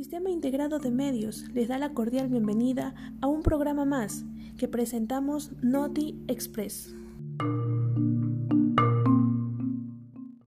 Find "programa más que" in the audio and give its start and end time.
3.42-4.66